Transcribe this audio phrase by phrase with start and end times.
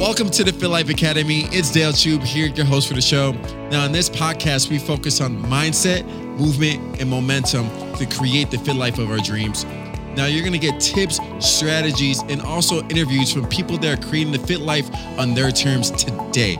[0.00, 1.42] Welcome to the Fit Life Academy.
[1.52, 3.32] It's Dale Chube here, your host for the show.
[3.70, 6.06] Now, in this podcast, we focus on mindset,
[6.38, 9.66] movement, and momentum to create the fit life of our dreams.
[10.16, 14.32] Now, you're going to get tips, strategies, and also interviews from people that are creating
[14.32, 16.56] the fit life on their terms today.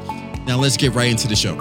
[0.47, 1.57] Now, let's get right into the show.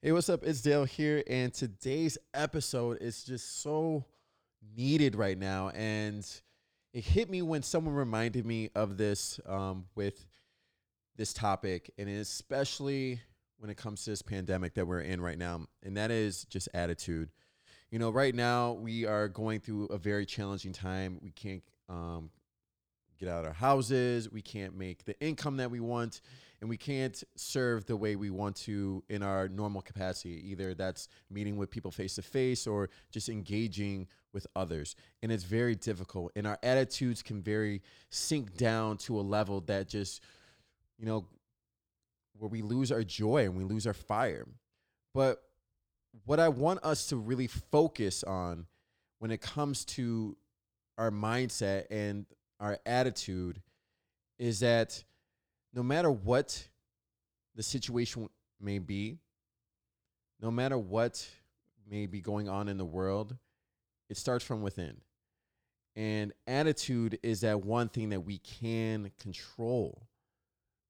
[0.00, 0.44] Hey, what's up?
[0.44, 4.06] It's Dale here, and today's episode is just so
[4.76, 5.70] needed right now.
[5.70, 6.26] And
[6.92, 10.26] it hit me when someone reminded me of this um, with
[11.16, 13.20] this topic, and especially
[13.58, 16.68] when it comes to this pandemic that we're in right now, and that is just
[16.74, 17.30] attitude.
[17.90, 21.18] You know, right now we are going through a very challenging time.
[21.22, 22.30] We can't um,
[23.18, 26.20] get out of our houses, we can't make the income that we want,
[26.64, 30.50] and we can't serve the way we want to in our normal capacity.
[30.50, 34.96] Either that's meeting with people face to face or just engaging with others.
[35.22, 36.32] And it's very difficult.
[36.34, 40.22] And our attitudes can very sink down to a level that just,
[40.96, 41.26] you know,
[42.38, 44.46] where we lose our joy and we lose our fire.
[45.12, 45.42] But
[46.24, 48.64] what I want us to really focus on
[49.18, 50.34] when it comes to
[50.96, 52.24] our mindset and
[52.58, 53.60] our attitude
[54.38, 55.04] is that
[55.74, 56.68] no matter what
[57.56, 58.28] the situation
[58.60, 59.18] may be,
[60.40, 61.26] no matter what
[61.88, 63.36] may be going on in the world,
[64.08, 64.96] it starts from within.
[65.96, 70.06] And attitude is that one thing that we can control.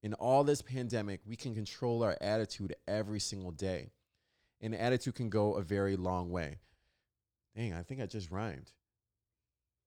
[0.03, 3.93] In all this pandemic, we can control our attitude every single day.
[4.61, 6.59] And attitude can go a very long way.
[7.57, 8.73] Dang, I think I just rhymed.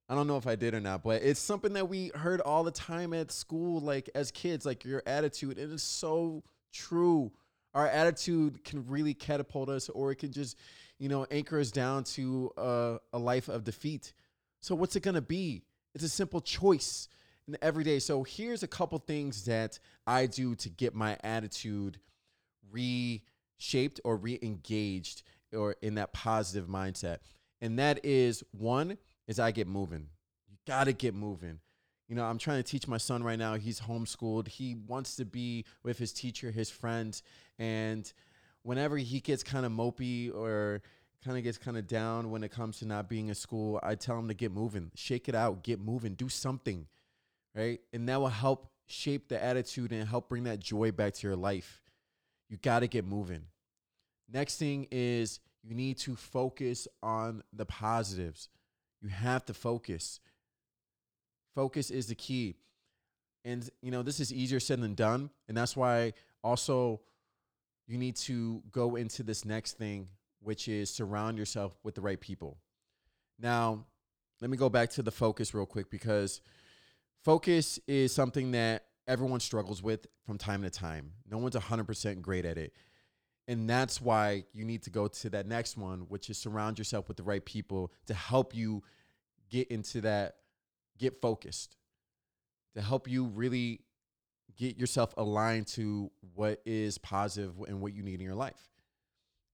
[0.10, 2.64] I don't know if I did or not, but it's something that we heard all
[2.64, 5.58] the time at school, like as kids, like your attitude.
[5.58, 7.32] It is so true.
[7.74, 10.58] Our attitude can really catapult us, or it can just,
[10.98, 14.14] you know, anchor us down to a, a life of defeat.
[14.62, 15.64] So, what's it gonna be?
[15.94, 17.10] It's a simple choice
[17.46, 18.00] in every day.
[18.00, 22.00] So, here's a couple things that I do to get my attitude
[22.72, 25.23] reshaped or re engaged
[25.54, 27.17] or in that positive mindset.
[27.62, 30.08] And that is one, is I get moving.
[30.49, 31.60] You got to get moving.
[32.08, 33.55] You know, I'm trying to teach my son right now.
[33.55, 34.48] He's homeschooled.
[34.48, 37.21] He wants to be with his teacher, his friends.
[37.60, 38.11] And
[38.64, 40.82] whenever he gets kind of mopey or
[41.23, 43.95] kind of gets kind of down when it comes to not being in school, I
[43.95, 46.87] tell him to get moving, shake it out, get moving, do something,
[47.54, 47.82] right?
[47.92, 51.36] And that will help shape the attitude and help bring that joy back to your
[51.36, 51.82] life.
[52.49, 53.43] You got to get moving.
[54.32, 58.48] Next thing is you need to focus on the positives.
[59.02, 60.20] You have to focus.
[61.56, 62.56] Focus is the key.
[63.46, 65.30] And, you know, this is easier said than done.
[65.48, 66.14] And that's why
[66.44, 67.02] also
[67.88, 70.10] you need to go into this next thing,
[70.42, 72.58] which is surround yourself with the right people.
[73.40, 73.86] Now,
[74.42, 76.42] let me go back to the focus real quick because
[77.24, 81.14] focus is something that everyone struggles with from time to time.
[81.30, 82.74] No one's 100% great at it.
[83.48, 87.08] And that's why you need to go to that next one, which is surround yourself
[87.08, 88.84] with the right people to help you
[89.50, 90.36] get into that,
[90.98, 91.78] get focused,
[92.76, 93.82] to help you really
[94.58, 98.70] get yourself aligned to what is positive and what you need in your life.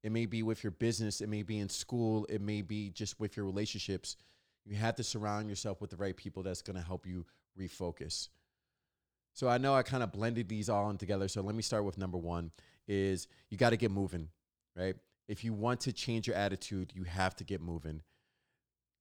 [0.01, 3.19] It may be with your business, it may be in school, it may be just
[3.19, 4.17] with your relationships.
[4.65, 7.25] You have to surround yourself with the right people that's going to help you
[7.59, 8.29] refocus.
[9.33, 11.27] So I know I kind of blended these all in together.
[11.27, 12.51] So let me start with number one
[12.87, 14.29] is you got to get moving,
[14.75, 14.95] right?
[15.27, 18.01] If you want to change your attitude, you have to get moving.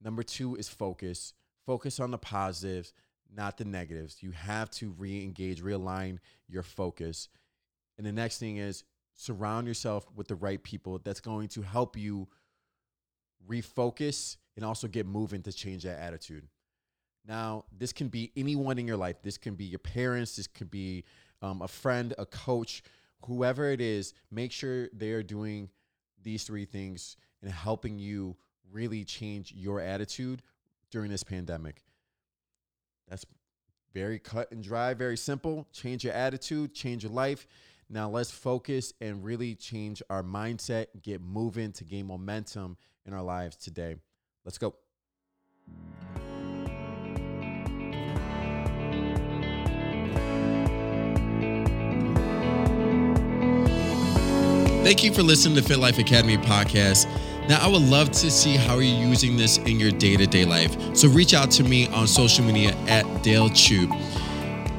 [0.03, 1.35] Number two is focus.
[1.67, 2.93] Focus on the positives,
[3.35, 4.23] not the negatives.
[4.23, 7.29] You have to re engage, realign your focus.
[7.99, 8.85] And the next thing is
[9.15, 12.29] surround yourself with the right people that's going to help you
[13.49, 16.47] refocus and also get moving to change that attitude.
[17.27, 19.23] Now, this can be anyone in your life.
[19.23, 21.05] This can be your parents, this could be
[21.41, 22.83] um, a friend, a coach,
[23.27, 25.69] whoever it is, make sure they are doing
[26.23, 28.37] these three things and helping you
[28.71, 30.43] really change your attitude
[30.91, 31.83] during this pandemic.
[33.09, 33.27] That's
[33.93, 35.67] very cut and dry, very simple.
[35.73, 37.47] Change your attitude, change your life.
[37.91, 43.23] Now let's focus and really change our mindset, get moving to gain momentum in our
[43.23, 43.97] lives today.
[44.45, 44.75] Let's go.
[54.83, 57.07] Thank you for listening to Fit Life Academy podcast.
[57.49, 60.45] Now, I would love to see how you're using this in your day to day
[60.45, 60.77] life.
[60.97, 63.91] So reach out to me on social media at Dale Chube.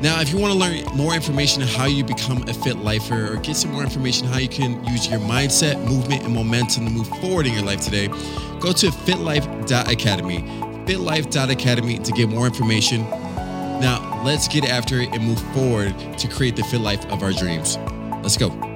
[0.01, 3.33] Now, if you want to learn more information on how you become a fit lifer
[3.33, 6.91] or get some more information how you can use your mindset, movement, and momentum to
[6.91, 8.07] move forward in your life today,
[8.59, 13.01] go to fitlife.academy fitlife.academy to get more information.
[13.79, 17.31] Now, let's get after it and move forward to create the fit life of our
[17.31, 17.77] dreams.
[18.21, 18.72] Let's go.